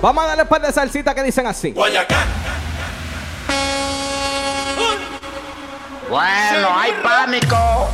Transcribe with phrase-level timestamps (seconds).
[0.00, 1.72] Vamos a darle un par de salsitas que dicen así.
[1.72, 2.26] Guayacán.
[6.08, 7.90] Bueno, hay pánico.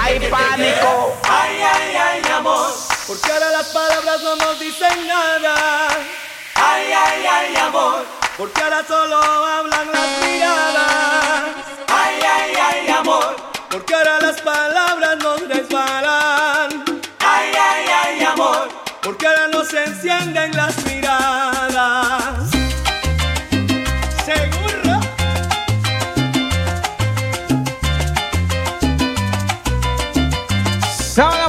[0.00, 1.18] Hay pánico.
[1.28, 2.70] Ay, ay, ay, amor.
[3.06, 5.88] Porque ahora las palabras no nos dicen nada.
[6.54, 8.04] Ay, ay, ay, amor.
[8.36, 11.42] Porque ahora solo hablan las miradas.
[11.88, 13.36] Ay, ay, ay, amor.
[13.70, 16.84] Porque ahora las palabras nos resbalan.
[17.20, 18.68] Ay, ay, ay, amor.
[19.02, 20.85] Porque ahora no se encienden las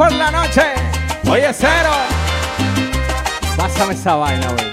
[0.00, 0.62] por la noche.
[1.28, 1.90] Oye, cero.
[3.54, 4.72] Pásame esa vaina, güey.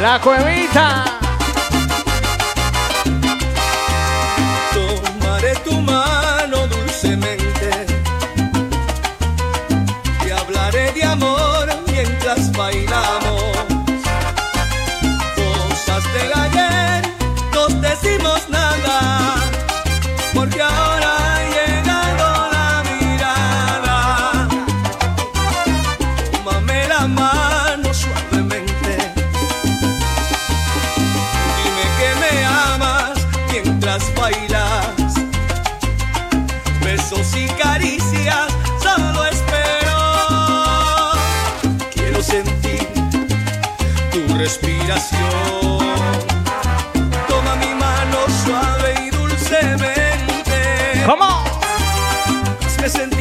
[0.00, 1.04] La cuevita.
[4.72, 5.87] Tomaré tu
[33.98, 35.14] mientras bailas.
[36.82, 38.46] Besos y caricias
[38.82, 39.98] solo espero.
[41.92, 42.86] Quiero sentir
[44.12, 45.18] tu respiración.
[47.28, 51.02] Toma mi mano suave y dulcemente.
[51.06, 51.44] ¿Cómo?
[52.66, 53.17] Hazme sentir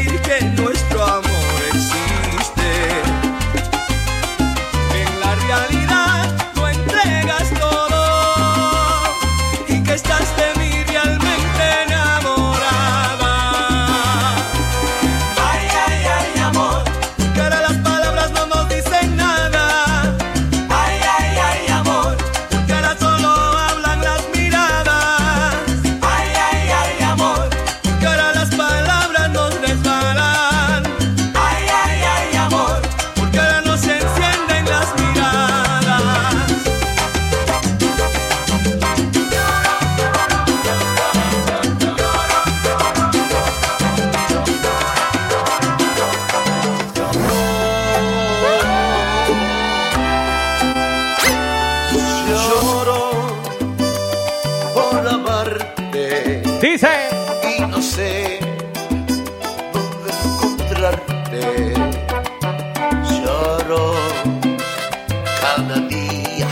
[60.87, 61.73] encontrarte.
[63.09, 63.93] Lloro
[65.41, 66.47] cada día.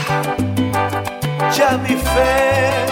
[1.56, 2.85] Ya mi fe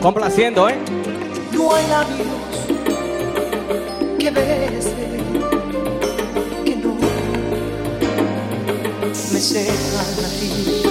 [0.00, 0.78] Complaciendo, ¿eh?
[1.52, 2.26] No hay labios
[4.18, 4.94] que bese
[6.64, 6.94] que no
[9.32, 10.82] me sepan a ti.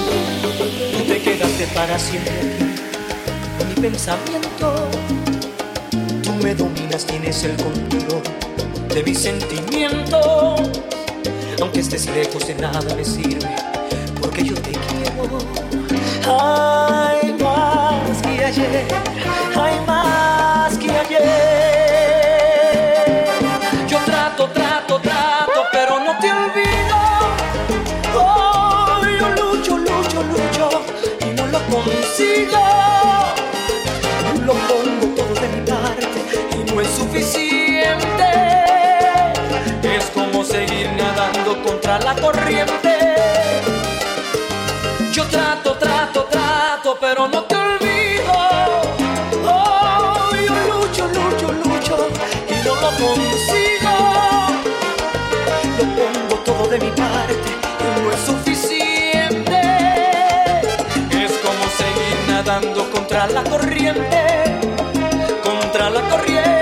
[1.08, 4.90] Te quedaste para siempre aquí mi pensamiento.
[6.24, 8.22] Tú me dominas, tienes el control
[8.94, 10.62] de mis sentimientos.
[11.62, 13.50] Aunque estés lejos de nada me sirve,
[14.22, 15.40] porque yo te quiero.
[17.22, 17.39] Que
[18.50, 18.88] ayer,
[19.56, 21.26] hay más que ayer.
[23.88, 26.98] Yo trato, trato, trato, pero no te olvido.
[28.16, 30.70] Oh, yo lucho, lucho, lucho
[31.22, 32.64] y no lo consigo.
[34.46, 36.08] Lo pongo todo de mi parte
[36.52, 38.30] y no es suficiente.
[39.84, 42.98] Es como seguir nadando contra la corriente.
[45.12, 47.49] Yo trato, trato, trato, pero no
[53.00, 53.96] consigo.
[55.78, 57.34] Lo pongo todo de mi parte
[57.80, 59.62] y no es suficiente.
[61.12, 64.60] Es como seguir nadando contra la corriente,
[65.44, 66.59] contra la corriente.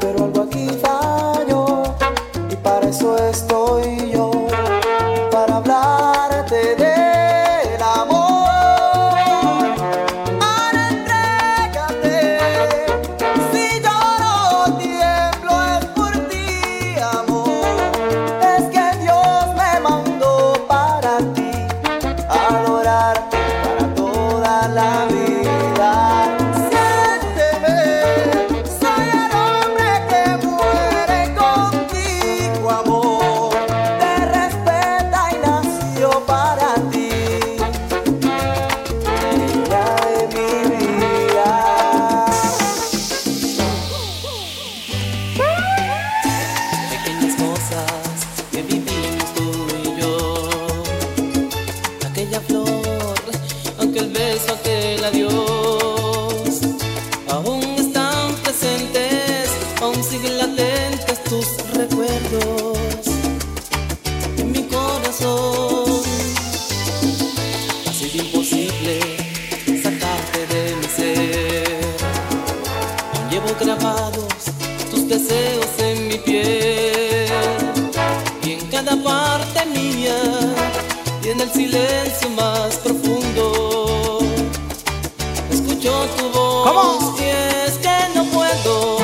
[0.00, 1.82] Pero algo aquí falló
[2.50, 4.30] y para eso estoy yo.
[5.30, 8.48] Para hablarte del amor.
[10.40, 12.38] Ahora entrégate.
[13.52, 17.76] Si yo no tiemblo es por ti, amor.
[18.56, 21.52] Es que Dios me mandó para ti,
[22.30, 25.19] adorarte para toda la vida.
[78.96, 80.18] Parte mía
[81.24, 84.18] y en el silencio más profundo
[85.50, 86.68] escucho tu voz.
[86.68, 87.16] ¿Cómo?
[87.18, 88.98] y es que no puedo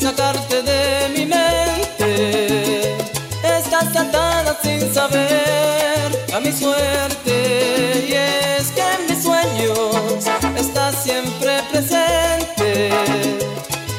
[0.00, 2.96] sacarte de mi mente.
[3.42, 8.06] Estás atada sin saber a mi suerte.
[8.08, 10.26] Y es que en mis sueños
[10.56, 12.90] estás siempre presente.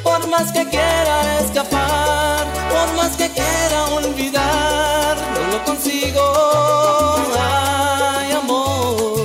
[0.04, 4.77] Por más que quiera escapar, por más que quiera olvidar,
[5.58, 6.22] no consigo.
[7.40, 9.20] Ay, amor,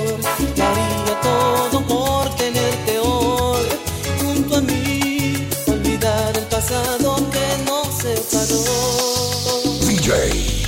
[0.55, 3.67] daría todo por tenerte hoy
[4.21, 8.63] junto a mí, olvidar el pasado que nos separó.
[9.87, 10.11] DJ,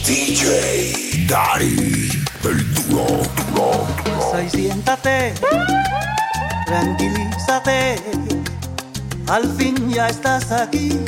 [0.05, 2.09] DJ, Dari,
[2.43, 3.05] el duro,
[3.53, 4.31] duro, duro.
[4.31, 5.33] Soy siéntate,
[6.65, 7.99] tranquilízate.
[9.27, 10.99] Al fin ya estás aquí.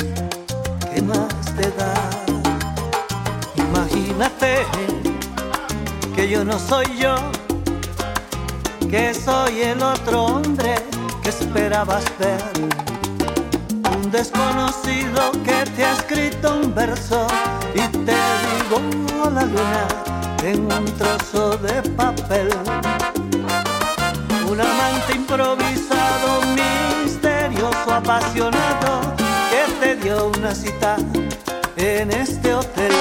[0.92, 2.17] ¿Qué más te da?
[3.98, 4.64] Imagínate
[6.14, 7.16] que yo no soy yo,
[8.88, 10.76] que soy el otro hombre
[11.20, 12.40] que esperabas ver.
[13.96, 17.26] Un desconocido que te ha escrito un verso
[17.74, 18.16] y te
[18.46, 19.88] digo la luna
[20.44, 22.50] en un trozo de papel.
[24.48, 26.40] Un amante improvisado,
[27.02, 29.14] misterioso, apasionado,
[29.50, 30.96] que te dio una cita
[31.76, 32.92] en este hotel.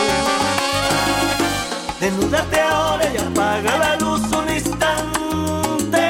[1.99, 6.03] Desnúdate ahora y apaga la luz un instante.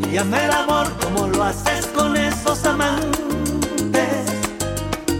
[0.00, 4.26] Y llame el amor como lo haces con esos amantes.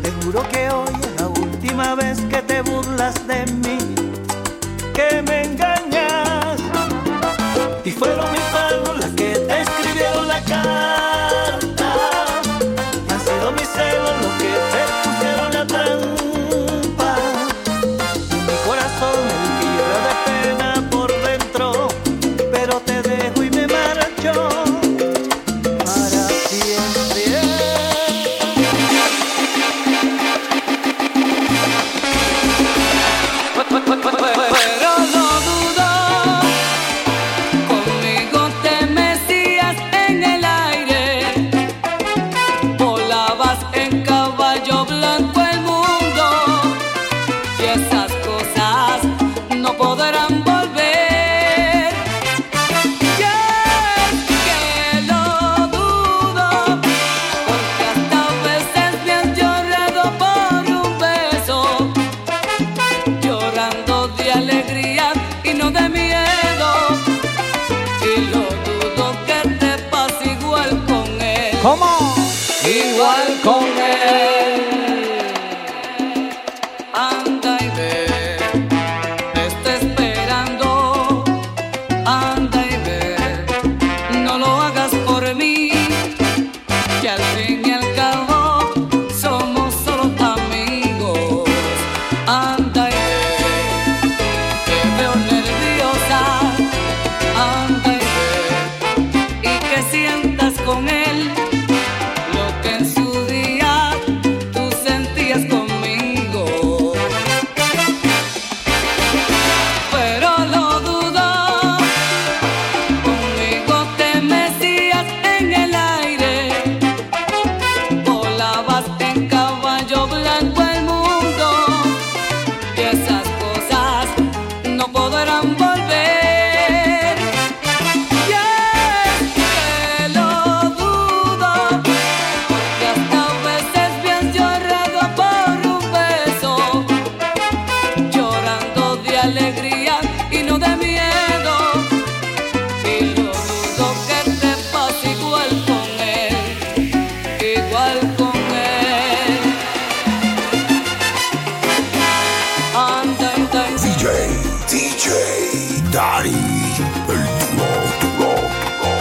[0.03, 3.79] Te juro que hoy es la última vez que te burlas de mí,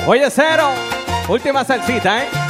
[0.06, 0.70] Oye, Cero,
[1.30, 2.43] última salsita, ¿eh?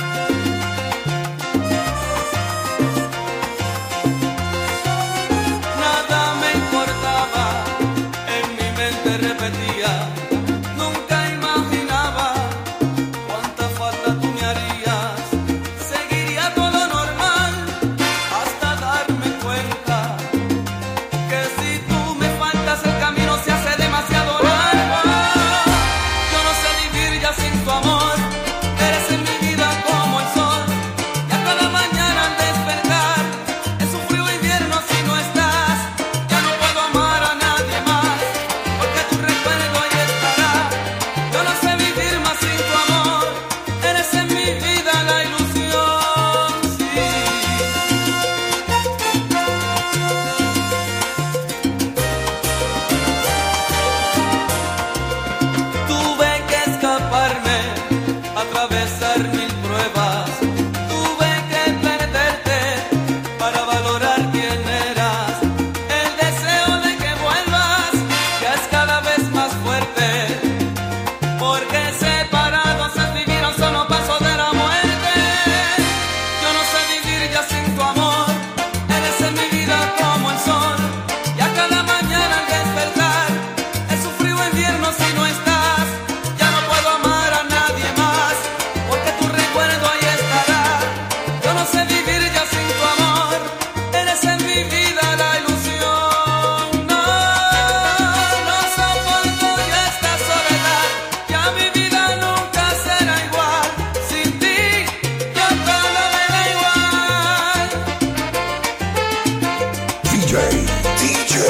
[110.33, 111.45] DJ,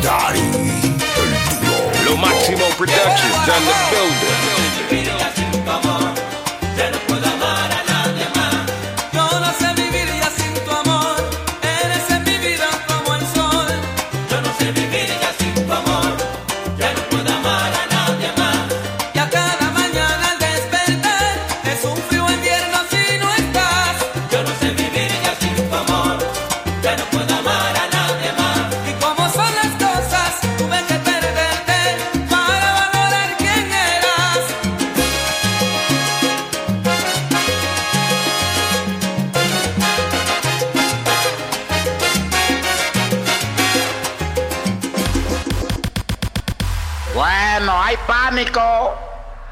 [0.00, 1.30] Dottie, el
[1.66, 2.10] duro.
[2.10, 5.53] Lo máximo productions en the building.